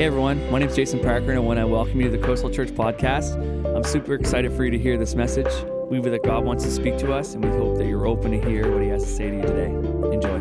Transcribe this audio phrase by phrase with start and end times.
[0.00, 2.24] Hey everyone, my name is Jason Parker, and I want to welcome you to the
[2.24, 3.36] Coastal Church podcast.
[3.76, 5.52] I'm super excited for you to hear this message.
[5.90, 8.30] We believe that God wants to speak to us, and we hope that you're open
[8.30, 9.66] to hear what He has to say to you today.
[9.66, 10.40] Enjoy.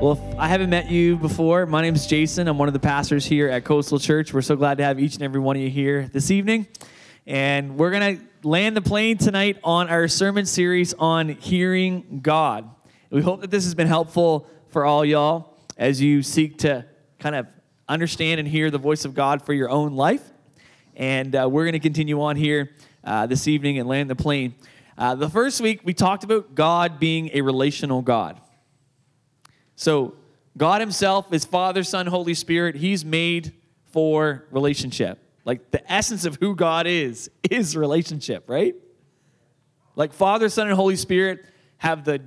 [0.00, 2.46] Well, if I haven't met you before, my name is Jason.
[2.46, 4.32] I'm one of the pastors here at Coastal Church.
[4.32, 6.68] We're so glad to have each and every one of you here this evening.
[7.26, 12.70] And we're going to land the plane tonight on our sermon series on hearing God.
[13.10, 16.84] We hope that this has been helpful for all y'all as you seek to
[17.18, 17.46] kind of
[17.88, 20.22] understand and hear the voice of God for your own life.
[20.94, 22.70] And uh, we're going to continue on here
[23.04, 24.54] uh, this evening and land the plane.
[24.98, 28.40] Uh, the first week, we talked about God being a relational God.
[29.76, 30.14] So,
[30.56, 32.76] God Himself is Father, Son, Holy Spirit.
[32.76, 33.52] He's made
[33.92, 35.18] for relationship.
[35.44, 38.74] Like the essence of who God is, is relationship, right?
[39.96, 41.44] Like Father, Son, and Holy Spirit
[41.76, 42.22] have the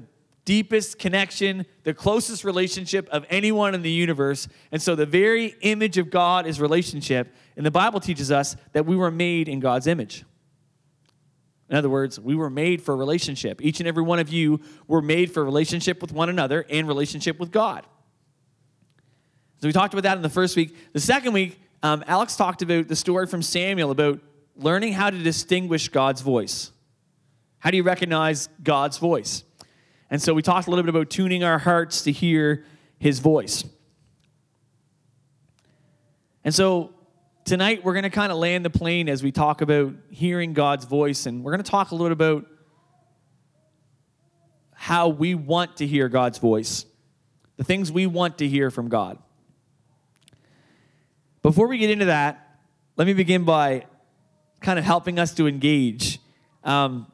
[0.49, 4.47] deepest connection, the closest relationship of anyone in the universe.
[4.71, 7.31] And so the very image of God is relationship.
[7.55, 10.25] And the Bible teaches us that we were made in God's image.
[11.69, 13.61] In other words, we were made for relationship.
[13.61, 17.39] Each and every one of you were made for relationship with one another and relationship
[17.39, 17.85] with God.
[19.61, 20.75] So we talked about that in the first week.
[20.93, 24.19] The second week, um, Alex talked about the story from Samuel about
[24.55, 26.71] learning how to distinguish God's voice.
[27.59, 29.43] How do you recognize God's voice?
[30.09, 32.65] And so we talked a little bit about tuning our hearts to hear
[32.97, 33.63] his voice.
[36.43, 36.93] And so
[37.45, 40.85] tonight we're going to kind of land the plane as we talk about hearing God's
[40.85, 41.25] voice.
[41.25, 42.45] And we're going to talk a little bit about
[44.73, 46.85] how we want to hear God's voice,
[47.57, 49.19] the things we want to hear from God.
[51.41, 52.59] Before we get into that,
[52.95, 53.85] let me begin by
[54.61, 56.19] kind of helping us to engage.
[56.63, 57.07] Um,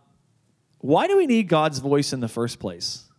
[0.86, 3.10] why do we need God's voice in the first place?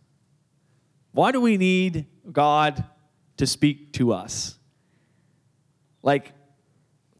[1.11, 2.85] Why do we need God
[3.35, 4.57] to speak to us?
[6.01, 6.31] Like,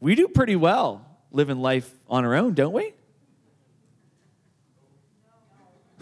[0.00, 2.94] we do pretty well living life on our own, don't we?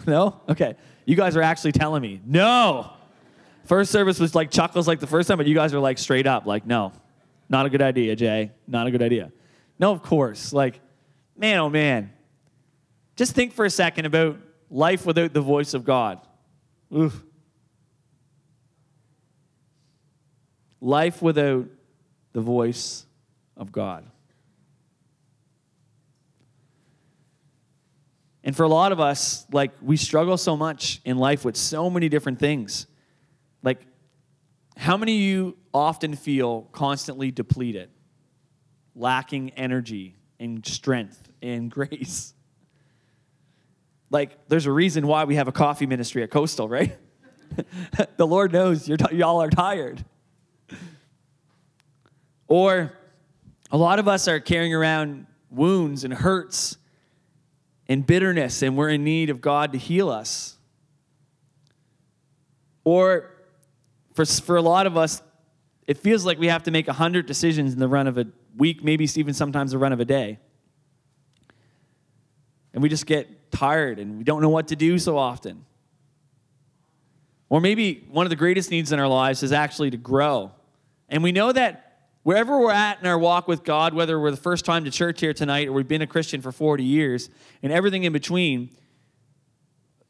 [0.05, 0.39] No?
[0.47, 0.75] Okay.
[1.03, 2.93] You guys are actually telling me, no.
[3.65, 6.25] First service was like chuckles like the first time, but you guys are like straight
[6.25, 6.93] up, like, no,
[7.49, 8.51] not a good idea, Jay.
[8.65, 9.33] Not a good idea.
[9.77, 10.53] No, of course.
[10.53, 10.79] Like,
[11.35, 12.13] man, oh man,
[13.17, 14.37] just think for a second about
[14.69, 16.21] life without the voice of God.
[16.95, 17.21] Oof.
[20.79, 21.65] Life without
[22.33, 23.05] the voice
[23.57, 24.05] of God.
[28.43, 31.89] And for a lot of us, like we struggle so much in life with so
[31.89, 32.85] many different things.
[33.63, 33.81] Like,
[34.77, 37.89] how many of you often feel constantly depleted,
[38.95, 42.35] lacking energy and strength and grace?
[44.09, 46.97] Like, there's a reason why we have a coffee ministry at Coastal, right?
[48.17, 50.03] the Lord knows you're t- y'all are tired.
[52.47, 52.93] Or
[53.71, 56.77] a lot of us are carrying around wounds and hurts
[57.89, 60.57] and bitterness, and we're in need of God to heal us.
[62.83, 63.31] Or
[64.13, 65.21] for, for a lot of us,
[65.85, 68.83] it feels like we have to make 100 decisions in the run of a week,
[68.83, 70.39] maybe even sometimes the run of a day.
[72.77, 75.65] And we just get tired and we don't know what to do so often.
[77.49, 80.51] Or maybe one of the greatest needs in our lives is actually to grow.
[81.09, 84.37] And we know that wherever we're at in our walk with God, whether we're the
[84.37, 87.31] first time to church here tonight or we've been a Christian for 40 years
[87.63, 88.69] and everything in between,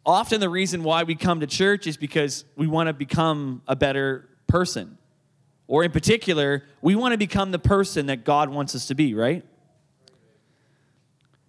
[0.06, 3.77] often the reason why we come to church is because we want to become a
[3.77, 4.97] better person.
[5.67, 9.13] Or in particular, we want to become the person that God wants us to be,
[9.13, 9.45] right?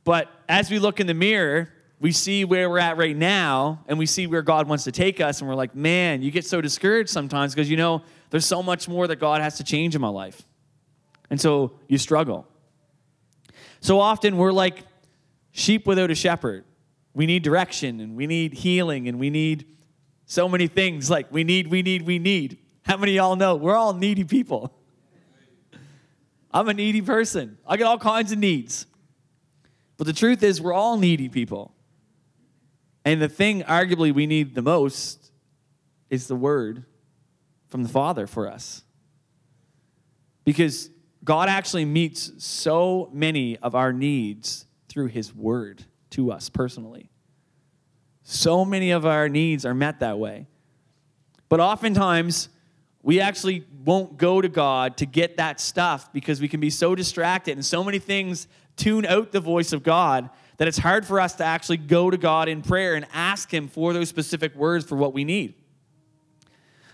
[0.09, 1.69] But as we look in the mirror,
[2.01, 5.21] we see where we're at right now and we see where God wants to take
[5.21, 8.63] us, and we're like, man, you get so discouraged sometimes because you know there's so
[8.63, 10.47] much more that God has to change in my life.
[11.29, 12.47] And so you struggle.
[13.81, 14.83] So often we're like
[15.51, 16.65] sheep without a shepherd.
[17.13, 19.67] We need direction and we need healing and we need
[20.25, 21.11] so many things.
[21.11, 22.57] Like we need, we need, we need.
[22.87, 24.73] How many y'all know we're all needy people?
[26.51, 27.59] I'm a needy person.
[27.67, 28.87] I get all kinds of needs.
[29.99, 31.75] But the truth is, we're all needy people.
[33.05, 35.33] And the thing, arguably, we need the most
[36.09, 36.85] is the word
[37.69, 38.83] from the Father for us.
[40.45, 40.89] Because
[41.25, 47.11] God actually meets so many of our needs through His word to us personally.
[48.23, 50.47] So many of our needs are met that way.
[51.49, 52.51] But oftentimes,
[53.03, 56.95] we actually won't go to God to get that stuff because we can be so
[56.95, 58.49] distracted and so many things
[58.79, 62.17] tune out the voice of God that it's hard for us to actually go to
[62.17, 65.55] God in prayer and ask Him for those specific words for what we need.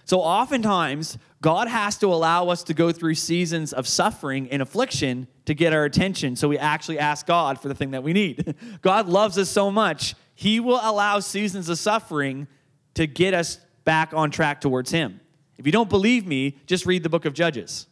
[0.04, 5.28] So oftentimes, God has to allow us to go through seasons of suffering and affliction
[5.46, 8.54] to get our attention so we actually ask God for the thing that we need.
[8.82, 12.48] God loves us so much, He will allow seasons of suffering
[12.94, 15.20] to get us back on track towards Him.
[15.56, 17.86] If you don't believe me, just read the book of Judges.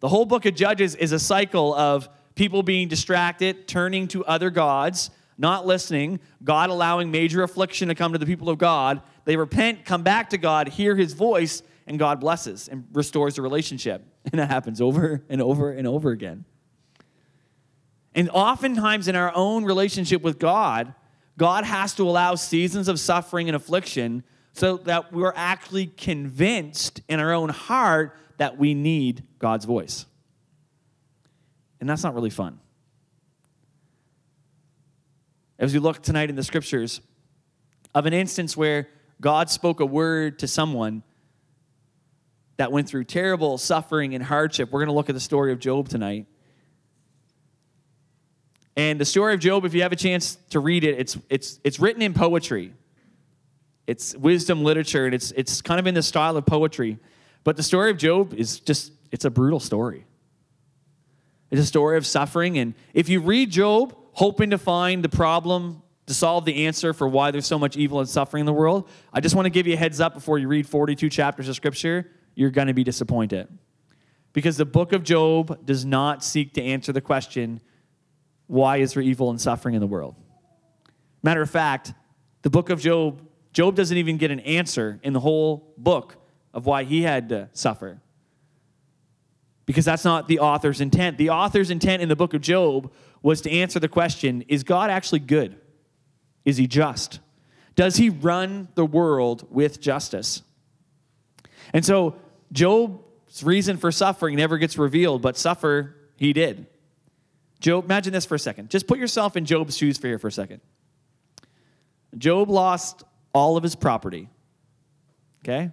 [0.00, 2.08] The whole book of Judges is a cycle of
[2.40, 8.14] people being distracted, turning to other gods, not listening, God allowing major affliction to come
[8.14, 9.02] to the people of God.
[9.26, 13.42] They repent, come back to God, hear his voice, and God blesses and restores the
[13.42, 14.06] relationship.
[14.32, 16.46] And that happens over and over and over again.
[18.14, 20.94] And oftentimes in our own relationship with God,
[21.36, 27.20] God has to allow seasons of suffering and affliction so that we're actually convinced in
[27.20, 30.06] our own heart that we need God's voice.
[31.80, 32.60] And that's not really fun.
[35.58, 37.00] As we look tonight in the scriptures
[37.94, 38.88] of an instance where
[39.20, 41.02] God spoke a word to someone
[42.56, 45.58] that went through terrible suffering and hardship, we're going to look at the story of
[45.58, 46.26] Job tonight.
[48.76, 51.60] And the story of Job, if you have a chance to read it, it's, it's,
[51.64, 52.72] it's written in poetry.
[53.86, 56.98] It's wisdom literature, and it's, it's kind of in the style of poetry.
[57.44, 60.06] But the story of Job is just, it's a brutal story.
[61.50, 62.58] It's a story of suffering.
[62.58, 67.08] And if you read Job hoping to find the problem, to solve the answer for
[67.08, 69.66] why there's so much evil and suffering in the world, I just want to give
[69.66, 72.84] you a heads up before you read 42 chapters of Scripture, you're going to be
[72.84, 73.46] disappointed.
[74.32, 77.60] Because the book of Job does not seek to answer the question,
[78.46, 80.16] why is there evil and suffering in the world?
[81.22, 81.92] Matter of fact,
[82.42, 86.16] the book of Job, Job doesn't even get an answer in the whole book
[86.54, 88.00] of why he had to suffer.
[89.66, 91.18] Because that's not the author's intent.
[91.18, 92.92] The author's intent in the book of Job
[93.22, 95.56] was to answer the question Is God actually good?
[96.44, 97.20] Is he just?
[97.76, 100.42] Does he run the world with justice?
[101.72, 102.16] And so
[102.52, 106.66] Job's reason for suffering never gets revealed, but suffer he did.
[107.60, 108.70] Job, imagine this for a second.
[108.70, 110.60] Just put yourself in Job's shoes for here for a second.
[112.16, 114.28] Job lost all of his property.
[115.44, 115.70] Okay?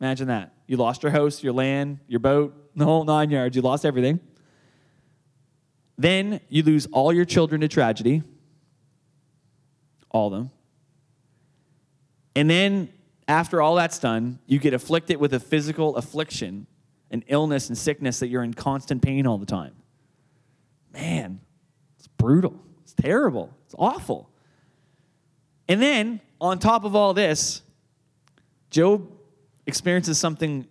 [0.00, 0.52] Imagine that.
[0.70, 3.56] You lost your house, your land, your boat, the whole nine yards.
[3.56, 4.20] You lost everything.
[5.98, 8.22] Then you lose all your children to tragedy,
[10.12, 10.50] all of them.
[12.36, 12.88] And then
[13.26, 16.68] after all that's done, you get afflicted with a physical affliction,
[17.10, 19.74] an illness and sickness that you're in constant pain all the time.
[20.92, 21.40] Man,
[21.98, 22.54] it's brutal.
[22.84, 23.52] It's terrible.
[23.66, 24.30] It's awful.
[25.68, 27.62] And then, on top of all this,
[28.70, 29.10] Job
[29.66, 30.66] experiences something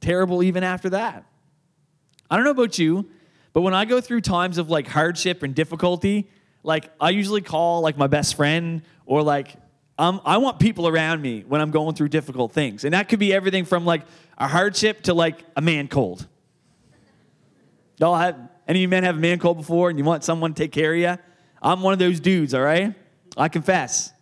[0.00, 1.24] terrible even after that.
[2.30, 3.08] I don't know about you,
[3.52, 6.28] but when I go through times of like hardship and difficulty,
[6.62, 9.56] like I usually call like my best friend or like
[10.00, 12.84] um, I want people around me when I'm going through difficult things.
[12.84, 14.02] And that could be everything from like
[14.38, 16.26] a hardship to like a man cold.
[17.98, 18.34] Y'all have,
[18.66, 20.72] any of you men have a man cold before and you want someone to take
[20.72, 21.18] care of you?
[21.60, 22.94] I'm one of those dudes, all right?
[23.36, 24.14] I confess.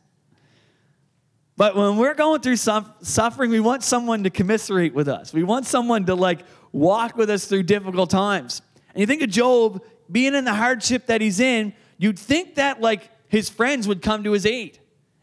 [1.59, 5.33] But when we're going through suffering, we want someone to commiserate with us.
[5.33, 8.63] We want someone to like walk with us through difficult times.
[8.95, 12.81] And you think of Job being in the hardship that he's in, you'd think that
[12.81, 14.79] like his friends would come to his aid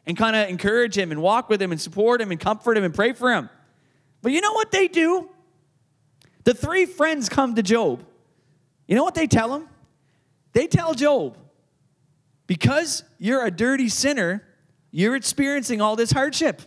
[0.05, 2.83] and kind of encourage him and walk with him and support him and comfort him
[2.83, 3.49] and pray for him.
[4.21, 5.29] But you know what they do?
[6.43, 8.03] The three friends come to Job.
[8.87, 9.69] You know what they tell him?
[10.51, 11.37] They tell Job,
[12.45, 14.43] because you're a dirty sinner,
[14.95, 16.61] you're experiencing all this hardship.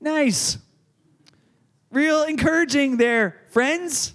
[0.00, 0.58] Nice.
[1.90, 4.14] Real encouraging there, friends.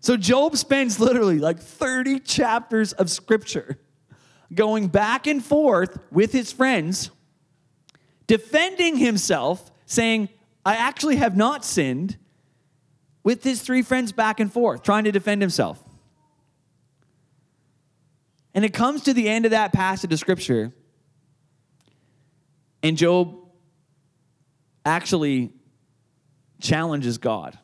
[0.00, 3.78] So Job spends literally like 30 chapters of scripture
[4.54, 7.10] going back and forth with his friends,
[8.26, 10.30] defending himself, saying,
[10.64, 12.16] I actually have not sinned,
[13.22, 15.84] with his three friends back and forth, trying to defend himself.
[18.60, 20.70] And it comes to the end of that passage of scripture,
[22.82, 23.34] and Job
[24.84, 25.54] actually
[26.60, 27.58] challenges God.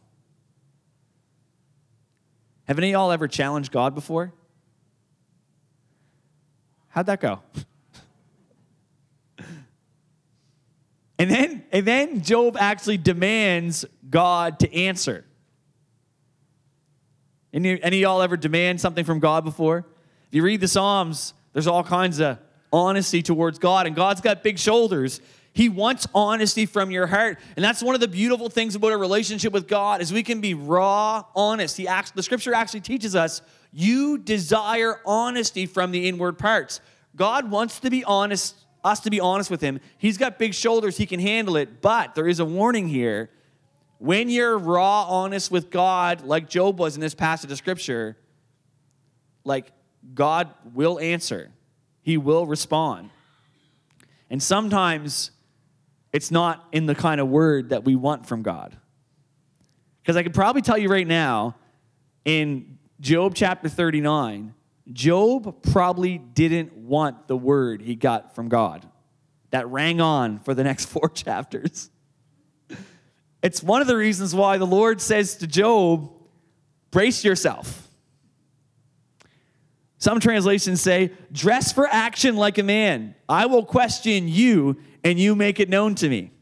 [2.67, 4.33] Have any of y'all ever challenged God before?
[6.88, 7.43] How'd that go?
[11.19, 15.26] and then, and then Job actually demands God to answer.
[17.53, 19.85] Any, any of y'all ever demand something from God before?
[20.37, 22.38] You read the Psalms, there's all kinds of
[22.71, 25.23] honesty towards God, and God's got big shoulders.
[25.55, 27.38] He wants honesty from your heart.
[27.57, 30.43] And that's one of the beautiful things about a relationship with God is we can
[30.43, 31.78] be raw, honest.
[31.78, 33.40] He acts, the scripture actually teaches us
[33.73, 36.83] you desire honesty from the inward parts.
[37.16, 39.81] God wants to be honest us to be honest with him.
[39.97, 43.31] He's got big shoulders, he can handle it, but there is a warning here.
[43.97, 48.19] When you're raw honest with God, like Job was in this passage of scripture,
[49.43, 49.73] like
[50.15, 51.51] God will answer,
[52.03, 53.11] He will respond.
[54.31, 55.31] And sometimes
[56.13, 58.77] it's not in the kind of word that we want from God.
[60.03, 61.57] Because I could probably tell you right now,
[62.25, 64.55] in Job chapter 39,
[64.93, 68.89] Job probably didn't want the word he got from God
[69.51, 71.91] that rang on for the next four chapters.
[73.43, 76.11] It's one of the reasons why the Lord says to Job,
[76.91, 77.86] brace yourself.
[79.99, 83.15] Some translations say, dress for action like a man.
[83.29, 86.33] I will question you and you make it known to me.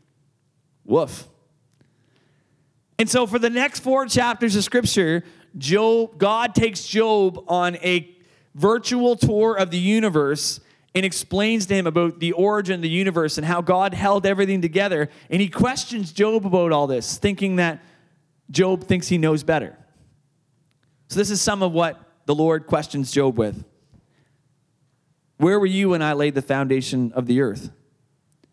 [0.84, 1.28] Woof.
[2.98, 5.24] And so for the next four chapters of scripture,
[5.56, 8.10] Job, God takes Job on a
[8.54, 10.60] virtual tour of the universe
[10.94, 14.62] and explains to him about the origin of the universe and how God held everything
[14.62, 15.08] together.
[15.28, 17.82] And he questions Job about all this, thinking that
[18.50, 19.76] Job thinks he knows better.
[21.08, 23.64] So, this is some of what the Lord questions Job with
[25.38, 27.70] Where were you when I laid the foundation of the earth?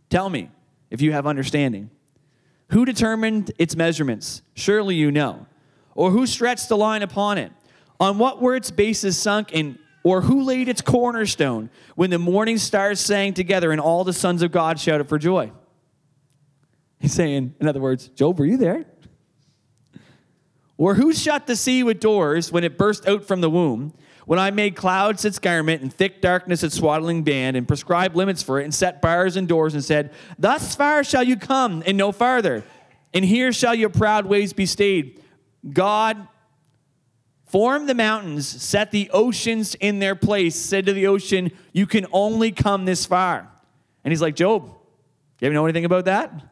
[0.10, 0.50] Tell me
[0.90, 1.90] if you have understanding.
[2.72, 4.42] Who determined its measurements?
[4.54, 5.46] Surely you know.
[5.94, 7.52] Or who stretched the line upon it?
[8.00, 12.58] On what were its bases sunk, and or who laid its cornerstone when the morning
[12.58, 15.52] stars sang together and all the sons of God shouted for joy?
[17.00, 18.86] He's saying, in other words, Job, were you there?
[20.82, 23.94] Or who shut the sea with doors when it burst out from the womb?
[24.26, 28.42] When I made clouds its garment and thick darkness its swaddling band, and prescribed limits
[28.42, 32.00] for it, and set bars and doors, and said, Thus far shall you come, and
[32.00, 32.64] no farther,
[33.14, 35.22] and here shall your proud ways be stayed.
[35.72, 36.28] God
[37.46, 42.08] formed the mountains, set the oceans in their place, said to the ocean, You can
[42.12, 43.48] only come this far.
[44.04, 44.64] And he's like, Job,
[45.42, 46.51] you ever know anything about that?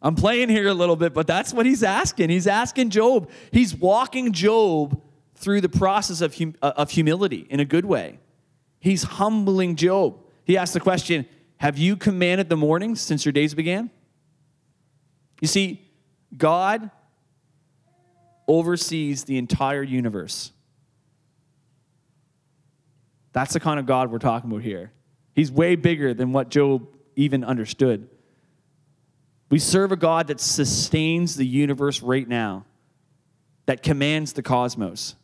[0.00, 2.30] I'm playing here a little bit, but that's what he's asking.
[2.30, 3.30] He's asking Job.
[3.50, 5.02] He's walking Job
[5.34, 8.18] through the process of, hum- uh, of humility in a good way.
[8.80, 10.18] He's humbling Job.
[10.44, 11.26] He asks the question
[11.56, 13.90] Have you commanded the mornings since your days began?
[15.40, 15.84] You see,
[16.36, 16.90] God
[18.46, 20.52] oversees the entire universe.
[23.32, 24.92] That's the kind of God we're talking about here.
[25.34, 28.08] He's way bigger than what Job even understood.
[29.50, 32.66] We serve a God that sustains the universe right now,
[33.66, 35.14] that commands the cosmos.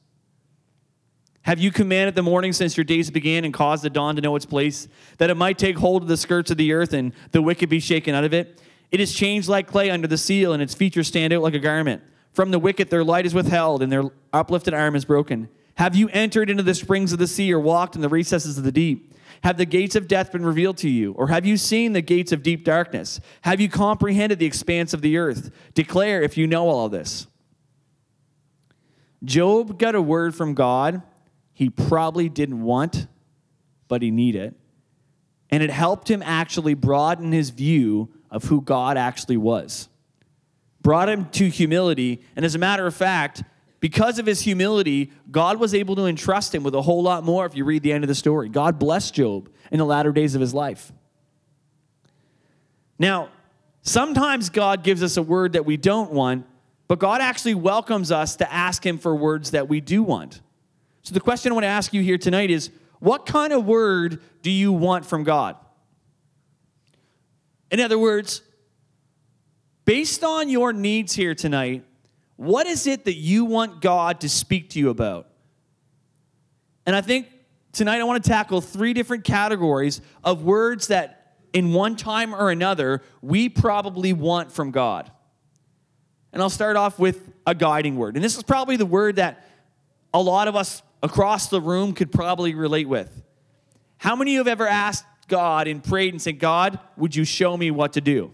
[1.43, 4.35] Have you commanded the morning since your days began and caused the dawn to know
[4.35, 4.89] its place,
[5.19, 7.81] that it might take hold of the skirts of the earth and the wicked be
[7.81, 8.63] shaken out of it?
[8.91, 11.59] It is changed like clay under the seal, and its features stand out like a
[11.59, 12.03] garment.
[12.33, 15.51] From the wicked, their light is withheld, and their uplifted arm is broken.
[15.75, 18.65] Have you entered into the springs of the sea, or walked in the recesses of
[18.65, 19.14] the deep?
[19.45, 21.13] Have the gates of death been revealed to you?
[21.13, 23.21] Or have you seen the gates of deep darkness?
[23.43, 25.51] Have you comprehended the expanse of the earth?
[25.75, 27.27] Declare if you know all this.
[29.23, 31.03] Job got a word from God
[31.53, 33.07] he probably didn't want,
[33.87, 34.57] but he needed.
[35.51, 39.89] And it helped him actually broaden his view of who God actually was
[40.85, 42.21] brought him to humility.
[42.37, 43.43] And as a matter of fact,
[43.85, 47.45] because of his humility, God was able to entrust him with a whole lot more
[47.45, 48.49] if you read the end of the story.
[48.49, 50.91] God blessed Job in the latter days of his life.
[52.99, 53.29] Now,
[53.83, 56.47] sometimes God gives us a word that we don't want,
[56.89, 60.41] but God actually welcomes us to ask him for words that we do want.
[61.03, 64.23] So the question I want to ask you here tonight is what kind of word
[64.41, 65.57] do you want from God?
[67.71, 68.41] In other words,
[69.85, 71.85] Based on your needs here tonight,
[72.37, 75.29] what is it that you want God to speak to you about?
[76.87, 77.29] And I think
[77.73, 82.51] tonight I want to tackle three different categories of words that, in one time or
[82.51, 85.11] another, we probably want from God.
[86.33, 88.17] And I'll start off with a guiding word.
[88.17, 89.47] And this is probably the word that
[90.13, 93.23] a lot of us across the room could probably relate with.
[93.99, 97.25] How many of you have ever asked God and prayed and said, God, would you
[97.25, 98.33] show me what to do?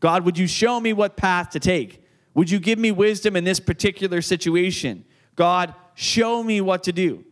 [0.00, 2.02] God, would you show me what path to take?
[2.38, 5.04] Would you give me wisdom in this particular situation?
[5.34, 7.24] God, show me what to do.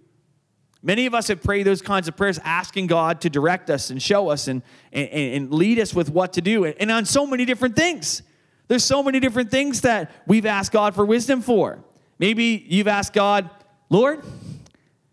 [0.82, 4.02] Many of us have prayed those kinds of prayers, asking God to direct us and
[4.02, 7.44] show us and, and, and lead us with what to do, and on so many
[7.44, 8.22] different things.
[8.66, 11.84] There's so many different things that we've asked God for wisdom for.
[12.18, 13.48] Maybe you've asked God,
[13.88, 14.24] Lord,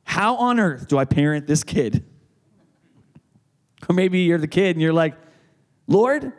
[0.06, 2.04] how on earth do I parent this kid?
[3.88, 5.14] Or maybe you're the kid and you're like,
[5.88, 6.32] Lord,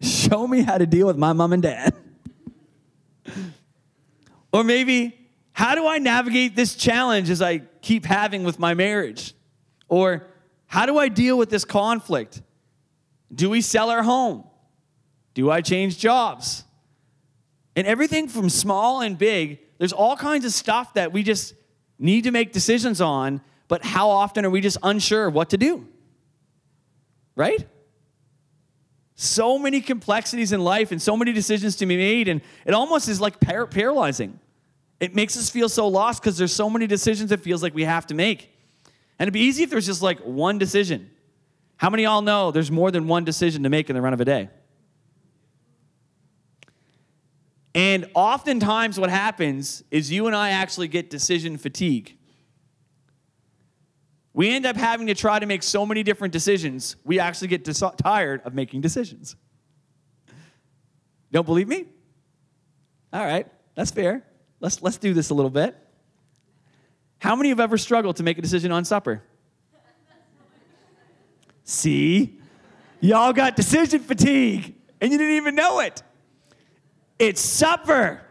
[0.00, 1.94] Show me how to deal with my mom and dad.
[4.52, 5.16] or maybe,
[5.52, 9.34] how do I navigate this challenge as I keep having with my marriage?
[9.88, 10.26] Or
[10.66, 12.42] How do I deal with this conflict?
[13.34, 14.44] Do we sell our home?
[15.34, 16.64] Do I change jobs?
[17.74, 21.54] And everything from small and big, there's all kinds of stuff that we just
[21.98, 25.88] need to make decisions on, but how often are we just unsure what to do?
[27.34, 27.66] Right?
[29.22, 33.06] So many complexities in life and so many decisions to be made, and it almost
[33.06, 34.40] is like par- paralyzing.
[34.98, 37.84] It makes us feel so lost because there's so many decisions it feels like we
[37.84, 38.50] have to make.
[39.18, 41.10] And it'd be easy if there's just like one decision.
[41.76, 44.22] How many all know there's more than one decision to make in the run of
[44.22, 44.48] a day?
[47.74, 52.16] And oftentimes, what happens is you and I actually get decision fatigue.
[54.32, 57.64] We end up having to try to make so many different decisions, we actually get
[57.64, 59.36] dis- tired of making decisions.
[61.32, 61.86] Don't believe me?
[63.12, 64.24] All right, that's fair.
[64.60, 65.76] Let's, let's do this a little bit.
[67.18, 69.22] How many have ever struggled to make a decision on supper?
[71.64, 72.38] See?
[73.00, 76.02] Y'all got decision fatigue and you didn't even know it.
[77.18, 78.22] It's supper.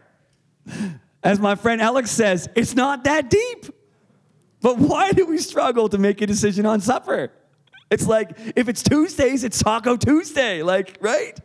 [1.22, 3.66] As my friend Alex says, it's not that deep.
[4.60, 7.32] But why do we struggle to make a decision on supper?
[7.90, 11.38] It's like if it's Tuesdays, it's Taco Tuesday, like, right?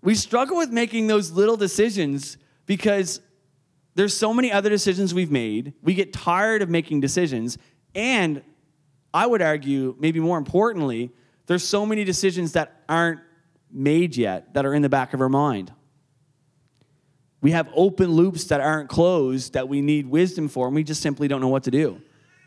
[0.00, 2.36] We struggle with making those little decisions
[2.66, 3.20] because
[3.94, 5.74] there's so many other decisions we've made.
[5.82, 7.58] We get tired of making decisions.
[7.94, 8.42] And
[9.12, 11.10] I would argue, maybe more importantly,
[11.46, 13.20] there's so many decisions that aren't
[13.70, 15.72] made yet that are in the back of our mind.
[17.42, 21.02] We have open loops that aren't closed that we need wisdom for, and we just
[21.02, 22.00] simply don't know what to do.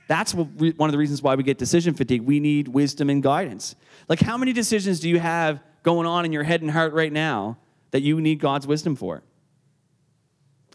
[0.08, 2.22] That's one of the reasons why we get decision fatigue.
[2.22, 3.76] We need wisdom and guidance.
[4.08, 7.12] Like, how many decisions do you have going on in your head and heart right
[7.12, 7.58] now
[7.92, 9.22] that you need God's wisdom for?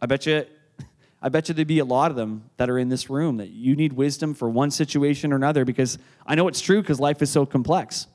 [0.02, 0.44] I bet you
[1.22, 3.50] I bet you there'd be a lot of them that are in this room that
[3.50, 7.22] you need wisdom for one situation or another because I know it's true because life
[7.22, 8.06] is so complex.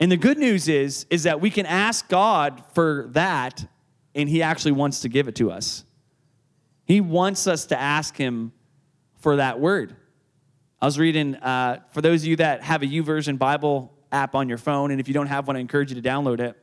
[0.00, 3.66] And the good news is is that we can ask God for that
[4.14, 5.84] and he actually wants to give it to us.
[6.84, 8.52] He wants us to ask him
[9.16, 9.96] for that word.
[10.80, 14.48] I was reading uh, for those of you that have a YouVersion Bible app on
[14.48, 16.56] your phone and if you don't have one I encourage you to download it.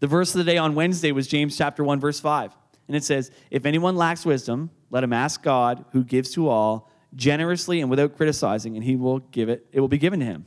[0.00, 2.52] The verse of the day on Wednesday was James chapter 1 verse 5.
[2.88, 6.90] And it says, If anyone lacks wisdom, let him ask God, who gives to all
[7.14, 10.46] generously and without criticizing, and he will give it, it will be given to him.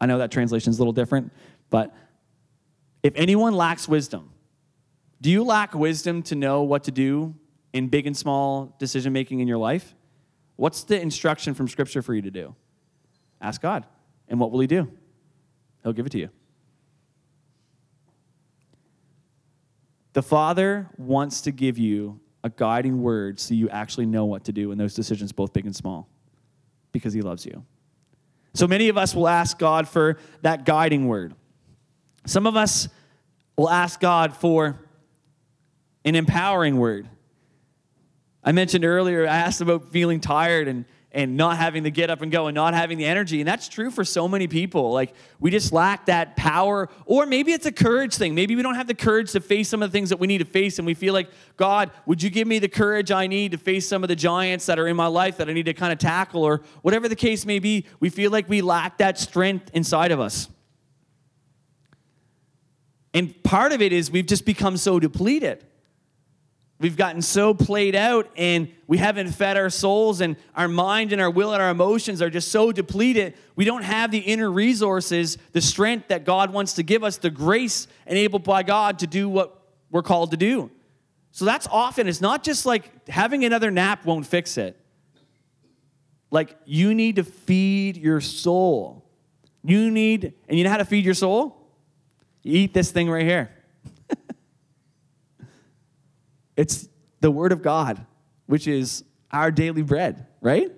[0.00, 1.32] I know that translation is a little different,
[1.70, 1.94] but
[3.02, 4.30] if anyone lacks wisdom,
[5.20, 7.34] do you lack wisdom to know what to do
[7.72, 9.94] in big and small decision making in your life?
[10.56, 12.54] What's the instruction from Scripture for you to do?
[13.40, 13.86] Ask God.
[14.28, 14.90] And what will He do?
[15.82, 16.30] He'll give it to you.
[20.12, 24.52] The Father wants to give you a guiding word so you actually know what to
[24.52, 26.08] do in those decisions, both big and small,
[26.92, 27.64] because He loves you.
[28.54, 31.34] So many of us will ask God for that guiding word.
[32.26, 32.88] Some of us
[33.56, 34.80] will ask God for
[36.08, 37.08] an empowering word.
[38.42, 42.20] I mentioned earlier, I asked about feeling tired and and not having to get up
[42.20, 43.40] and go and not having the energy.
[43.40, 44.92] And that's true for so many people.
[44.92, 46.90] Like, we just lack that power.
[47.06, 48.34] Or maybe it's a courage thing.
[48.34, 50.38] Maybe we don't have the courage to face some of the things that we need
[50.38, 50.78] to face.
[50.78, 53.88] And we feel like, God, would you give me the courage I need to face
[53.88, 55.98] some of the giants that are in my life that I need to kind of
[55.98, 56.44] tackle?
[56.44, 60.20] Or whatever the case may be, we feel like we lack that strength inside of
[60.20, 60.48] us.
[63.14, 65.64] And part of it is we've just become so depleted.
[66.80, 71.20] We've gotten so played out and we haven't fed our souls, and our mind and
[71.20, 73.34] our will and our emotions are just so depleted.
[73.56, 77.30] We don't have the inner resources, the strength that God wants to give us, the
[77.30, 79.60] grace enabled by God to do what
[79.90, 80.70] we're called to do.
[81.32, 84.80] So that's often, it's not just like having another nap won't fix it.
[86.30, 89.04] Like, you need to feed your soul.
[89.64, 91.56] You need, and you know how to feed your soul?
[92.42, 93.50] You eat this thing right here.
[96.58, 96.88] It's
[97.20, 98.04] the Word of God,
[98.46, 100.72] which is our daily bread, right?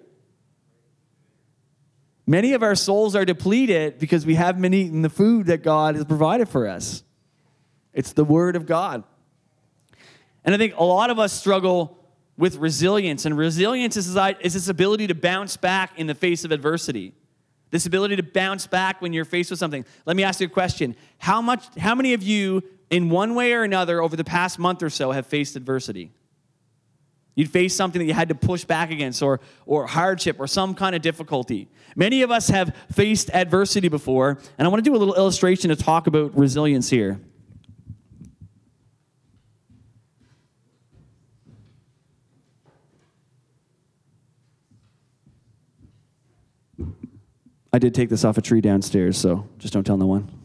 [2.27, 5.95] Many of our souls are depleted because we haven't been eating the food that God
[5.95, 7.03] has provided for us.
[7.95, 9.05] It's the Word of God.
[10.45, 11.97] And I think a lot of us struggle
[12.37, 17.15] with resilience, and resilience is this ability to bounce back in the face of adversity.
[17.71, 19.87] This ability to bounce back when you're faced with something.
[20.05, 20.95] Let me ask you a question.
[21.19, 24.83] How much how many of you in one way or another over the past month
[24.83, 26.13] or so have faced adversity.
[27.37, 30.75] You'd face something that you had to push back against, or, or hardship, or some
[30.75, 31.69] kind of difficulty.
[31.95, 35.71] Many of us have faced adversity before, and I want to do a little illustration
[35.71, 37.21] to talk about resilience here.
[47.73, 50.40] I did take this off a tree downstairs, so just don't tell no one.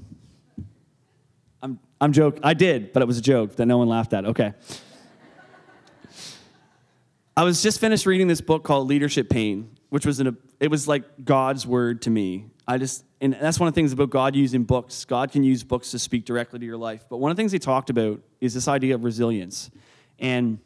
[1.99, 2.41] I'm, joking.
[2.43, 4.25] I did, but it was a joke that no one laughed at.
[4.25, 4.53] Okay.
[7.37, 10.87] I was just finished reading this book called Leadership Pain, which was an, it was
[10.87, 12.45] like God's word to me.
[12.67, 15.05] I just, and that's one of the things about God using books.
[15.05, 17.05] God can use books to speak directly to your life.
[17.09, 19.69] But one of the things he talked about is this idea of resilience.
[20.17, 20.59] And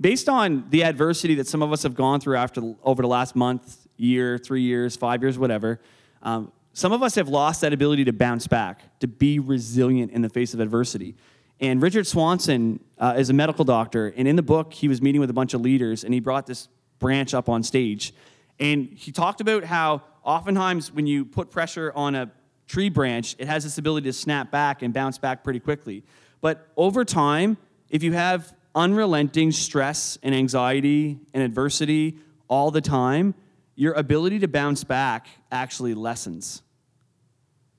[0.00, 3.34] based on the adversity that some of us have gone through after over the last
[3.34, 5.80] month, year, three years, five years, whatever,
[6.22, 10.22] um, some of us have lost that ability to bounce back, to be resilient in
[10.22, 11.16] the face of adversity.
[11.58, 15.20] And Richard Swenson uh, is a medical doctor, and in the book, he was meeting
[15.20, 16.68] with a bunch of leaders, and he brought this
[17.00, 18.14] branch up on stage.
[18.60, 22.30] And he talked about how oftentimes when you put pressure on a
[22.68, 26.04] tree branch, it has this ability to snap back and bounce back pretty quickly.
[26.40, 27.56] But over time,
[27.90, 33.34] if you have unrelenting stress and anxiety and adversity all the time,
[33.74, 36.62] your ability to bounce back actually lessens.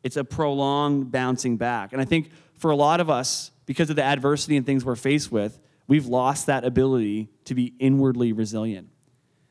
[0.03, 1.93] It's a prolonged bouncing back.
[1.93, 4.95] And I think for a lot of us, because of the adversity and things we're
[4.95, 8.89] faced with, we've lost that ability to be inwardly resilient.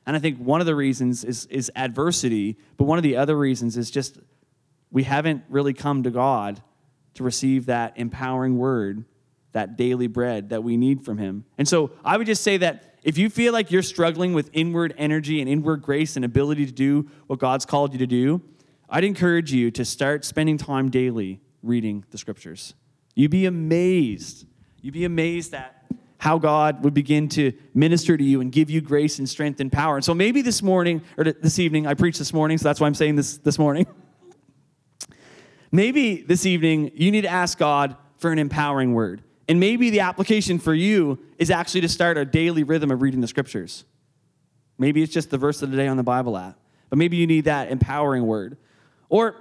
[0.06, 3.36] And I think one of the reasons is, is adversity, but one of the other
[3.36, 4.18] reasons is just
[4.90, 6.62] we haven't really come to God
[7.14, 9.04] to receive that empowering word,
[9.52, 11.44] that daily bread that we need from Him.
[11.58, 14.94] And so I would just say that if you feel like you're struggling with inward
[14.96, 18.42] energy and inward grace and ability to do what God's called you to do,
[18.90, 22.74] I'd encourage you to start spending time daily reading the scriptures.
[23.14, 24.46] You'd be amazed.
[24.80, 25.74] You'd be amazed at
[26.18, 29.70] how God would begin to minister to you and give you grace and strength and
[29.70, 29.96] power.
[29.96, 32.86] And so maybe this morning, or this evening, I preached this morning, so that's why
[32.86, 33.86] I'm saying this this morning.
[35.72, 39.22] maybe this evening, you need to ask God for an empowering word.
[39.48, 43.20] And maybe the application for you is actually to start a daily rhythm of reading
[43.20, 43.84] the scriptures.
[44.76, 46.58] Maybe it's just the verse of the day on the Bible app,
[46.90, 48.56] but maybe you need that empowering word.
[49.08, 49.36] Or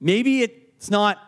[0.00, 1.18] maybe it's not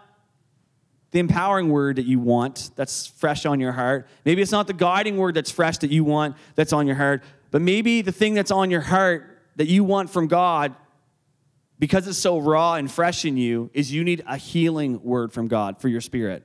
[1.11, 4.09] the empowering word that you want that's fresh on your heart.
[4.25, 7.23] Maybe it's not the guiding word that's fresh that you want that's on your heart,
[7.53, 10.75] but maybe the thing that's on your heart that you want from God
[11.79, 15.49] because it's so raw and fresh in you is you need a healing word from
[15.49, 16.45] God for your spirit.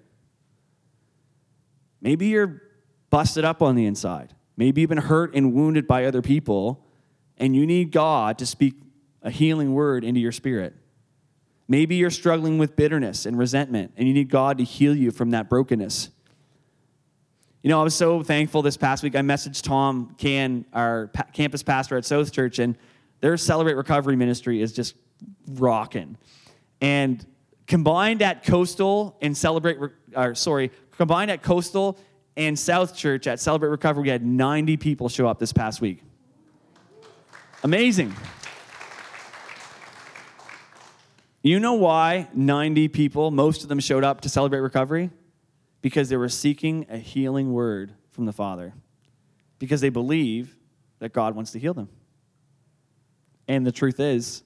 [2.02, 2.62] Maybe you're
[3.10, 4.34] busted up on the inside.
[4.56, 6.86] Maybe you've been hurt and wounded by other people,
[7.38, 8.76] and you need God to speak
[9.22, 10.76] a healing word into your spirit.
[11.70, 15.30] Maybe you're struggling with bitterness and resentment, and you need God to heal you from
[15.30, 16.10] that brokenness.
[17.62, 19.16] You know, I was so thankful this past week.
[19.16, 22.76] I messaged Tom Can, our pa- campus pastor at South Church, and
[23.20, 24.96] their Celebrate Recovery ministry is just
[25.48, 26.18] rocking.
[26.82, 27.24] And
[27.68, 29.78] combined at Coastal and Celebrate,
[30.16, 32.00] or sorry, combined at Coastal
[32.36, 36.02] and South Church at Celebrate Recovery, we had 90 people show up this past week.
[37.64, 38.16] Amazing.
[41.42, 45.10] You know why 90 people, most of them showed up to celebrate recovery?
[45.82, 48.74] Because they were seeking a healing word from the Father.
[49.58, 50.58] Because they believe
[51.00, 51.90] that God wants to heal them.
[53.48, 54.44] And the truth is,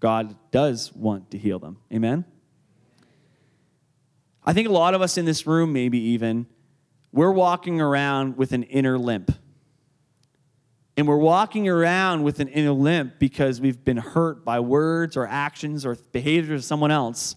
[0.00, 1.78] God does want to heal them.
[1.92, 2.26] Amen?
[4.44, 6.46] I think a lot of us in this room, maybe even,
[7.10, 9.30] we're walking around with an inner limp.
[10.96, 15.26] And we're walking around with an inner limp because we've been hurt by words or
[15.26, 17.34] actions or behaviors of someone else.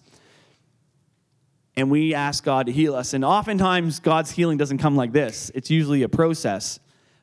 [1.76, 3.14] And we ask God to heal us.
[3.14, 6.78] And oftentimes, God's healing doesn't come like this, it's usually a process.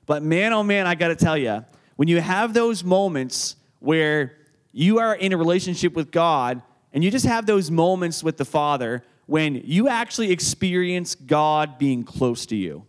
[0.06, 4.38] But man, oh man, I got to tell you, when you have those moments where
[4.72, 8.46] you are in a relationship with God and you just have those moments with the
[8.46, 12.86] Father when you actually experience God being close to you.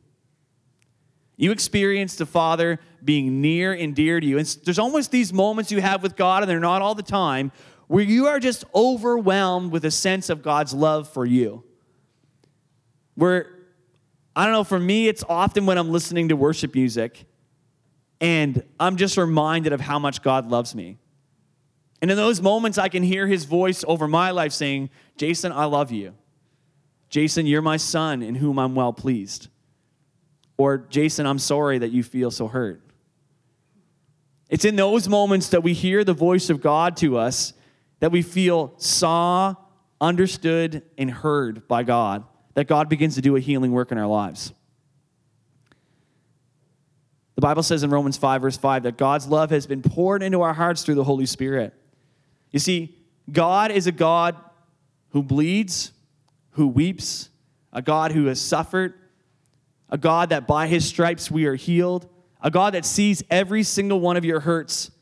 [1.36, 4.36] You experience the Father being near and dear to you.
[4.36, 7.52] And there's almost these moments you have with God, and they're not all the time,
[7.86, 11.64] where you are just overwhelmed with a sense of God's love for you.
[13.14, 13.46] Where,
[14.34, 17.24] I don't know, for me, it's often when I'm listening to worship music
[18.20, 20.98] and I'm just reminded of how much God loves me.
[22.02, 25.64] And in those moments, I can hear his voice over my life saying, Jason, I
[25.64, 26.14] love you.
[27.08, 29.48] Jason, you're my son in whom I'm well pleased.
[30.58, 32.82] Or, Jason, I'm sorry that you feel so hurt.
[34.48, 37.52] It's in those moments that we hear the voice of God to us
[38.00, 39.54] that we feel saw,
[40.00, 44.06] understood, and heard by God, that God begins to do a healing work in our
[44.06, 44.52] lives.
[47.34, 50.42] The Bible says in Romans 5, verse 5, that God's love has been poured into
[50.42, 51.74] our hearts through the Holy Spirit.
[52.50, 52.96] You see,
[53.30, 54.36] God is a God
[55.10, 55.92] who bleeds,
[56.52, 57.28] who weeps,
[57.72, 58.94] a God who has suffered,
[59.90, 62.08] a God that by his stripes we are healed,
[62.46, 64.92] a God that sees every single one of your hurts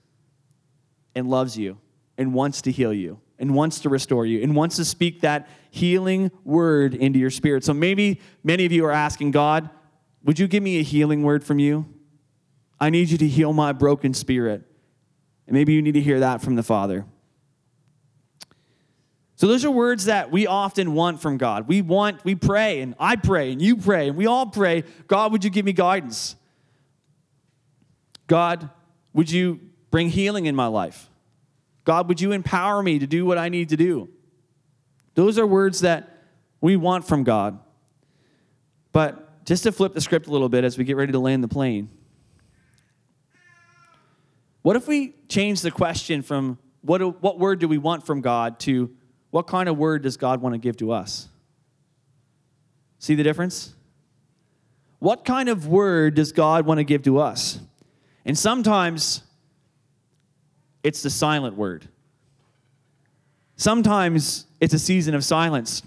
[1.15, 1.77] and loves you
[2.17, 5.47] and wants to heal you and wants to restore you and wants to speak that
[5.71, 7.63] healing word into your spirit.
[7.63, 9.69] So maybe many of you are asking, God,
[10.23, 11.85] would you give me a healing word from you?
[12.81, 14.63] I need you to heal my broken spirit.
[15.47, 17.05] And maybe you need to hear that from the Father.
[19.37, 21.69] So those are words that we often want from God.
[21.69, 25.31] We want, we pray, and I pray, and you pray, and we all pray, God,
[25.33, 26.37] would you give me guidance?
[28.27, 28.71] God,
[29.13, 29.61] would you
[29.91, 31.09] bring healing in my life?
[31.85, 34.09] God, would you empower me to do what I need to do?
[35.15, 36.25] Those are words that
[36.61, 37.59] we want from God.
[38.93, 41.45] But just to flip the script a little bit as we get ready to land
[41.45, 41.91] the plane,
[44.63, 48.59] what if we change the question from what, what word do we want from God
[48.61, 48.91] to
[49.31, 51.29] what kind of word does God want to give to us?
[52.99, 53.75] See the difference?
[55.01, 57.59] What kind of word does God want to give to us?
[58.25, 59.23] And sometimes
[60.83, 61.89] it's the silent word.
[63.57, 65.83] Sometimes it's a season of silence.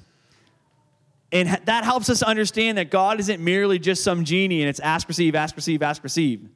[1.32, 5.08] And that helps us understand that God isn't merely just some genie and it's ask,
[5.08, 6.48] receive, ask, receive, ask, receive.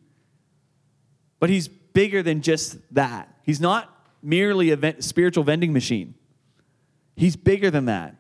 [1.40, 3.28] But He's bigger than just that.
[3.44, 3.90] He's not
[4.24, 6.16] merely a spiritual vending machine,
[7.16, 8.16] He's bigger than that.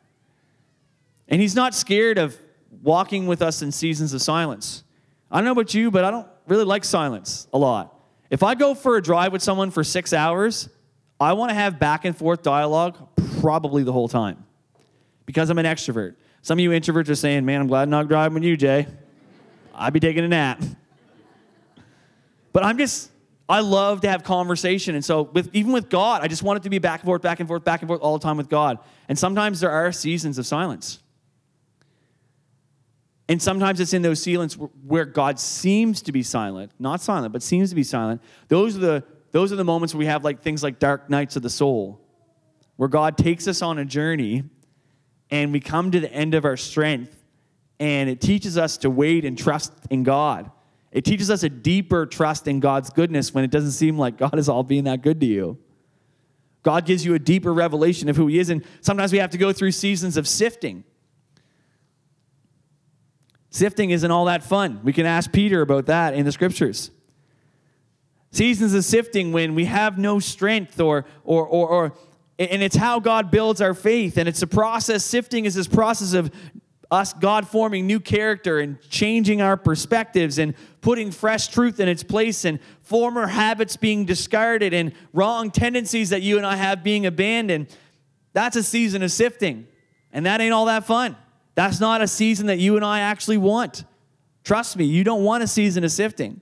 [1.28, 2.38] And He's not scared of
[2.84, 4.84] walking with us in seasons of silence.
[5.30, 7.98] I don't know about you, but I don't really like silence a lot.
[8.30, 10.68] If I go for a drive with someone for six hours,
[11.18, 12.98] I want to have back and forth dialogue
[13.40, 14.46] probably the whole time
[15.26, 16.16] because I'm an extrovert.
[16.42, 18.86] Some of you introverts are saying, Man, I'm glad I'm not driving with you, Jay.
[19.74, 20.62] I'd be taking a nap.
[22.52, 23.10] But I'm just,
[23.48, 24.96] I love to have conversation.
[24.96, 27.22] And so, with, even with God, I just want it to be back and forth,
[27.22, 28.80] back and forth, back and forth all the time with God.
[29.08, 31.00] And sometimes there are seasons of silence.
[33.32, 37.42] And sometimes it's in those seasons where God seems to be silent, not silent, but
[37.42, 38.22] seems to be silent.
[38.50, 41.38] Those are the, those are the moments where we have like things like dark nights
[41.38, 42.02] of the soul,
[42.76, 44.44] where God takes us on a journey
[45.30, 47.24] and we come to the end of our strength
[47.80, 50.52] and it teaches us to wait and trust in God.
[50.92, 54.40] It teaches us a deeper trust in God's goodness when it doesn't seem like God
[54.40, 55.58] is all being that good to you.
[56.64, 58.50] God gives you a deeper revelation of who He is.
[58.50, 60.84] And sometimes we have to go through seasons of sifting
[63.52, 64.80] Sifting isn't all that fun.
[64.82, 66.90] We can ask Peter about that in the scriptures.
[68.32, 71.94] Seasons of sifting when we have no strength or, or, or, or
[72.40, 74.18] and it's how God builds our faith.
[74.18, 75.04] And it's a process.
[75.04, 76.32] Sifting is this process of
[76.90, 82.04] us, God forming new character and changing our perspectives and putting fresh truth in its
[82.04, 87.06] place and former habits being discarded and wrong tendencies that you and I have being
[87.06, 87.68] abandoned.
[88.34, 89.68] That's a season of sifting.
[90.14, 91.18] And that ain't all that fun.
[91.56, 93.84] That's not a season that you and I actually want.
[94.44, 96.42] Trust me, you don't want a season of sifting.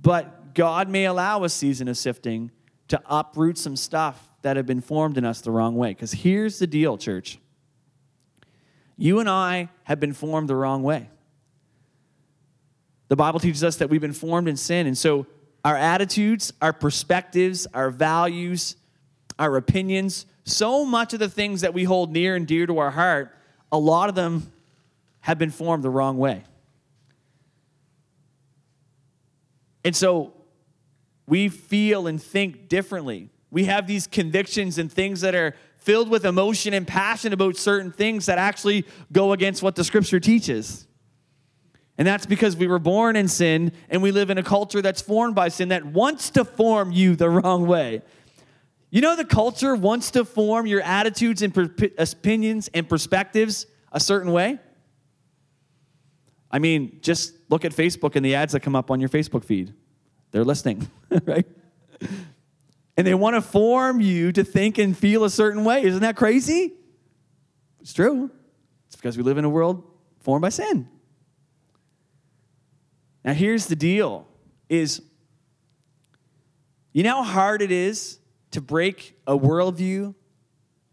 [0.00, 2.50] But God may allow a season of sifting
[2.88, 5.90] to uproot some stuff that have been formed in us the wrong way.
[5.90, 7.38] Because here's the deal, church.
[8.96, 11.08] You and I have been formed the wrong way.
[13.08, 14.86] The Bible teaches us that we've been formed in sin.
[14.86, 15.26] And so
[15.64, 18.76] our attitudes, our perspectives, our values,
[19.38, 22.90] our opinions, so much of the things that we hold near and dear to our
[22.90, 23.34] heart,
[23.72, 24.52] a lot of them
[25.20, 26.44] have been formed the wrong way.
[29.84, 30.32] And so
[31.26, 33.30] we feel and think differently.
[33.50, 37.92] We have these convictions and things that are filled with emotion and passion about certain
[37.92, 40.86] things that actually go against what the scripture teaches.
[41.96, 45.00] And that's because we were born in sin and we live in a culture that's
[45.00, 48.02] formed by sin that wants to form you the wrong way.
[48.94, 51.52] You know, the culture wants to form your attitudes and
[51.98, 54.60] opinions and perspectives a certain way.
[56.48, 59.42] I mean, just look at Facebook and the ads that come up on your Facebook
[59.42, 59.74] feed.
[60.30, 60.88] They're listening,
[61.24, 61.44] right?
[62.96, 65.82] And they want to form you to think and feel a certain way.
[65.82, 66.74] Isn't that crazy?
[67.80, 68.30] It's true.
[68.86, 69.82] It's because we live in a world
[70.20, 70.88] formed by sin.
[73.24, 74.28] Now here's the deal
[74.68, 75.02] is
[76.92, 78.20] you know how hard it is
[78.54, 80.14] to break a worldview,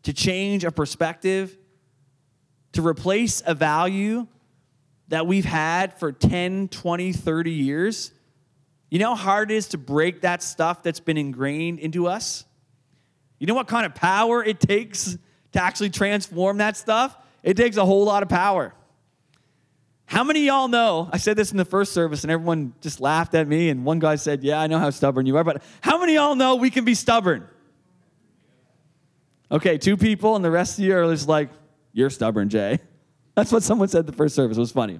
[0.02, 1.56] to change a perspective,
[2.71, 4.26] to replace a value
[5.10, 8.12] that we've had for 10, 20, 30 years.
[8.89, 12.45] You know how hard it is to break that stuff that's been ingrained into us?
[13.38, 15.15] You know what kind of power it takes
[15.52, 17.15] to actually transform that stuff?
[17.43, 18.74] It takes a whole lot of power.
[20.12, 21.10] How many y'all know?
[21.13, 24.00] I said this in the first service and everyone just laughed at me, and one
[24.00, 26.69] guy said, Yeah, I know how stubborn you are, but how many y'all know we
[26.69, 27.47] can be stubborn?
[29.50, 31.50] Okay, two people, and the rest of you are just like,
[31.93, 32.80] You're stubborn, Jay.
[33.36, 34.58] That's what someone said the first service.
[34.58, 35.00] It was funny.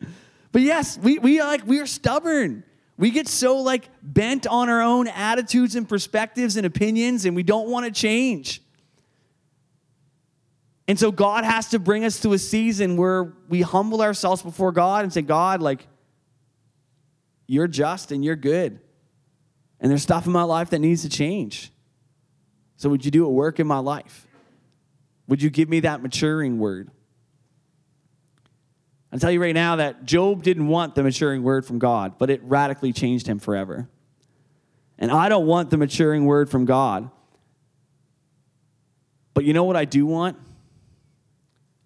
[0.52, 2.64] But yes, we, we are like we are stubborn.
[2.98, 7.42] We get so like bent on our own attitudes and perspectives and opinions, and we
[7.42, 8.60] don't want to change.
[10.88, 14.72] And so God has to bring us to a season where we humble ourselves before
[14.72, 15.86] God and say, God, like,
[17.46, 18.80] you're just and you're good.
[19.80, 21.70] And there's stuff in my life that needs to change.
[22.76, 24.26] So would you do a work in my life?
[25.28, 26.90] Would you give me that maturing word?
[29.12, 32.30] I'll tell you right now that Job didn't want the maturing word from God, but
[32.30, 33.88] it radically changed him forever.
[34.98, 37.10] And I don't want the maturing word from God.
[39.34, 40.38] But you know what I do want?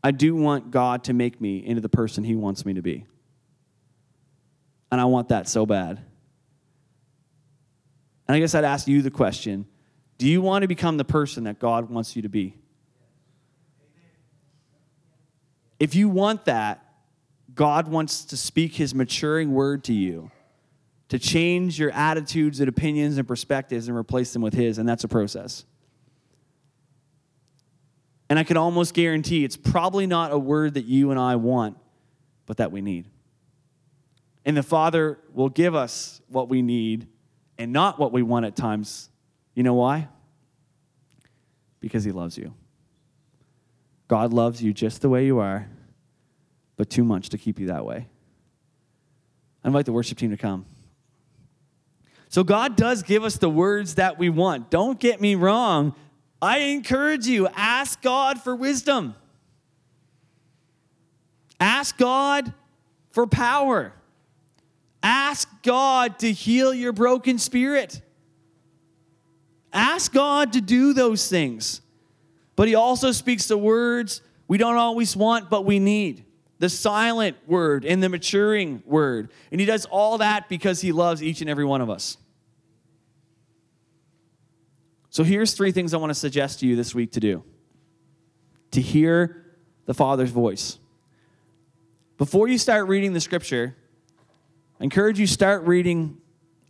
[0.04, 3.06] I do want God to make me into the person He wants me to be.
[4.90, 5.98] And I want that so bad.
[8.28, 9.66] And I guess I'd ask you the question
[10.18, 12.54] do you want to become the person that God wants you to be?
[15.80, 16.84] If you want that,
[17.54, 20.30] God wants to speak His maturing word to you,
[21.08, 25.02] to change your attitudes and opinions and perspectives and replace them with His, and that's
[25.02, 25.64] a process.
[28.32, 31.76] And I can almost guarantee it's probably not a word that you and I want,
[32.46, 33.10] but that we need.
[34.46, 37.08] And the Father will give us what we need
[37.58, 39.10] and not what we want at times.
[39.54, 40.08] You know why?
[41.78, 42.54] Because He loves you.
[44.08, 45.68] God loves you just the way you are,
[46.76, 48.08] but too much to keep you that way.
[49.62, 50.64] I invite the worship team to come.
[52.30, 54.70] So, God does give us the words that we want.
[54.70, 55.94] Don't get me wrong.
[56.42, 59.14] I encourage you, ask God for wisdom.
[61.60, 62.52] Ask God
[63.12, 63.92] for power.
[65.04, 68.02] Ask God to heal your broken spirit.
[69.72, 71.80] Ask God to do those things.
[72.56, 76.24] But He also speaks the words we don't always want, but we need
[76.58, 79.30] the silent word and the maturing word.
[79.52, 82.16] And He does all that because He loves each and every one of us.
[85.12, 87.44] So here's three things I want to suggest to you this week to do
[88.70, 89.44] to hear
[89.84, 90.78] the Father's voice.
[92.16, 93.76] Before you start reading the scripture,
[94.80, 96.16] I encourage you start reading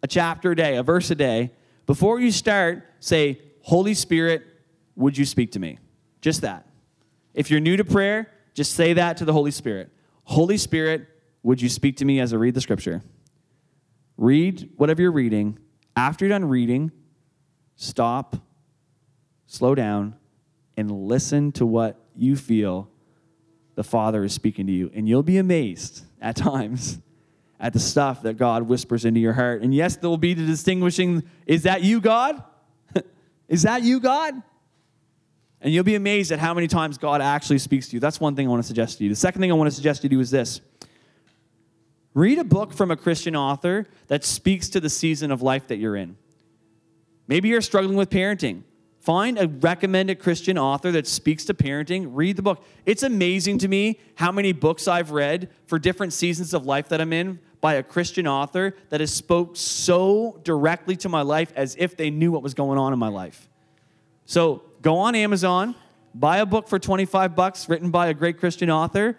[0.02, 1.52] a chapter a day, a verse a day.
[1.86, 4.42] Before you start, say, Holy Spirit,
[4.96, 5.78] would you speak to me?
[6.20, 6.66] Just that.
[7.34, 9.88] If you're new to prayer, just say that to the Holy Spirit.
[10.24, 11.06] Holy Spirit,
[11.44, 13.02] would you speak to me as I read the scripture?
[14.16, 15.60] Read whatever you're reading.
[15.94, 16.90] After you're done reading,
[17.76, 18.36] stop,
[19.46, 20.14] slow down,
[20.76, 22.88] and listen to what you feel
[23.74, 24.90] the Father is speaking to you.
[24.94, 26.98] And you'll be amazed at times
[27.58, 29.62] at the stuff that God whispers into your heart.
[29.62, 32.42] And yes, there will be the distinguishing is that you, God?
[33.48, 34.34] is that you, God?
[35.60, 38.00] And you'll be amazed at how many times God actually speaks to you.
[38.00, 39.10] That's one thing I want to suggest to you.
[39.10, 40.60] The second thing I want to suggest to you is this
[42.14, 45.76] read a book from a Christian author that speaks to the season of life that
[45.76, 46.16] you're in.
[47.26, 48.62] Maybe you're struggling with parenting.
[49.00, 52.10] Find a recommended Christian author that speaks to parenting.
[52.10, 52.64] Read the book.
[52.86, 57.00] It's amazing to me how many books I've read for different seasons of life that
[57.00, 61.74] I'm in by a Christian author that has spoke so directly to my life as
[61.78, 63.48] if they knew what was going on in my life.
[64.24, 65.74] So go on Amazon,
[66.14, 69.18] buy a book for 25 bucks written by a great Christian author,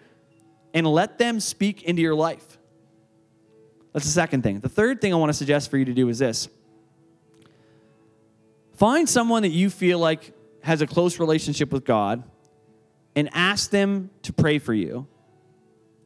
[0.73, 2.57] and let them speak into your life.
[3.91, 4.59] That's the second thing.
[4.59, 6.47] The third thing I want to suggest for you to do is this
[8.83, 12.21] Find someone that you feel like has a close relationship with God
[13.15, 15.07] and ask them to pray for you.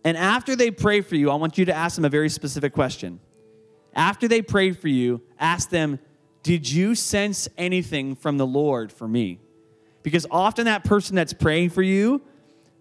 [0.03, 2.73] And after they pray for you, I want you to ask them a very specific
[2.73, 3.19] question.
[3.95, 5.97] After they pray for you, ask them,
[6.43, 9.39] Did you sense anything from the Lord for me?
[10.03, 12.21] Because often that person that's praying for you,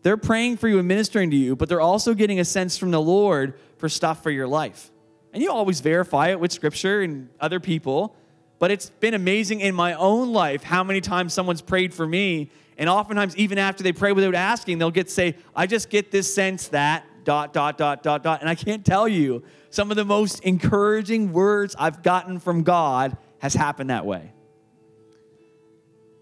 [0.02, 2.90] they're praying for you and ministering to you, but they're also getting a sense from
[2.90, 4.90] the Lord for stuff for your life.
[5.32, 8.14] And you always verify it with scripture and other people.
[8.58, 12.50] But it's been amazing in my own life how many times someone's prayed for me.
[12.78, 16.32] And oftentimes, even after they pray without asking, they'll get say, I just get this
[16.32, 18.40] sense that, dot, dot, dot, dot, dot.
[18.40, 23.16] And I can't tell you, some of the most encouraging words I've gotten from God
[23.40, 24.32] has happened that way.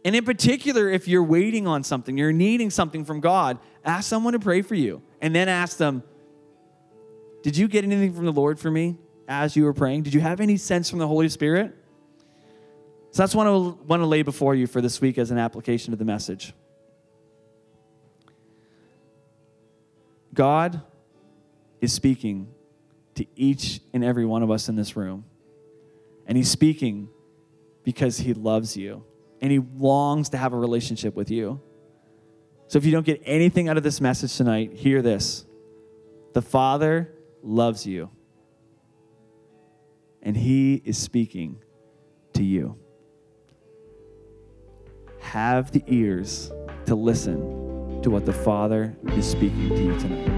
[0.04, 4.34] And in particular, if you're waiting on something, you're needing something from God, ask someone
[4.34, 5.02] to pray for you.
[5.20, 6.02] And then ask them,
[7.42, 10.02] Did you get anything from the Lord for me as you were praying?
[10.02, 11.74] Did you have any sense from the Holy Spirit?
[13.14, 15.92] So that's what I want to lay before you for this week as an application
[15.92, 16.52] of the message.
[20.34, 20.82] God
[21.80, 22.52] is speaking
[23.14, 25.26] to each and every one of us in this room.
[26.26, 27.08] And He's speaking
[27.84, 29.04] because He loves you
[29.40, 31.60] and He longs to have a relationship with you.
[32.66, 35.44] So if you don't get anything out of this message tonight, hear this
[36.32, 38.10] the Father loves you.
[40.20, 41.62] and He is speaking
[42.32, 42.76] to you.
[45.34, 46.52] Have the ears
[46.86, 50.28] to listen to what the Father is speaking to you tonight.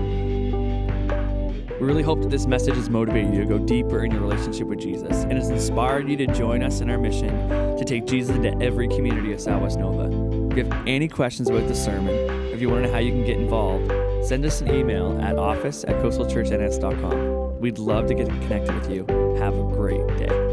[1.78, 4.66] We really hope that this message has motivated you to go deeper in your relationship
[4.66, 7.28] with Jesus and has inspired you to join us in our mission
[7.76, 10.06] to take Jesus into every community of Southwest Nova.
[10.50, 12.14] If you have any questions about the sermon,
[12.54, 13.92] if you want to know how you can get involved,
[14.26, 17.60] send us an email at office at coastalchurchns.com.
[17.60, 19.04] We'd love to get connected with you.
[19.40, 20.45] Have a great day.